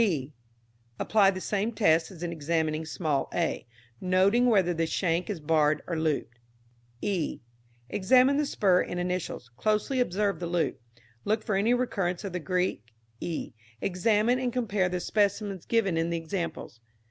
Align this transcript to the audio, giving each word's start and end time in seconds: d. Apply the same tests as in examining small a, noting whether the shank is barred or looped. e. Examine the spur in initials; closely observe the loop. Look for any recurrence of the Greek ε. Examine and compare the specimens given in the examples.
d. 0.01 0.33
Apply 0.99 1.29
the 1.29 1.39
same 1.39 1.71
tests 1.73 2.09
as 2.09 2.23
in 2.23 2.31
examining 2.31 2.87
small 2.87 3.29
a, 3.35 3.67
noting 4.01 4.47
whether 4.47 4.73
the 4.73 4.87
shank 4.87 5.29
is 5.29 5.39
barred 5.39 5.83
or 5.85 5.95
looped. 5.95 6.39
e. 7.03 7.39
Examine 7.87 8.37
the 8.37 8.47
spur 8.47 8.81
in 8.81 8.97
initials; 8.97 9.51
closely 9.57 9.99
observe 9.99 10.39
the 10.39 10.47
loop. 10.47 10.81
Look 11.23 11.43
for 11.43 11.53
any 11.53 11.75
recurrence 11.75 12.23
of 12.23 12.33
the 12.33 12.39
Greek 12.39 12.83
ε. 13.21 13.51
Examine 13.79 14.39
and 14.39 14.51
compare 14.51 14.89
the 14.89 14.99
specimens 14.99 15.67
given 15.67 15.97
in 15.97 16.09
the 16.09 16.17
examples. 16.17 16.79